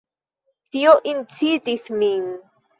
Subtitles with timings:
[0.77, 2.29] Tio incitis min.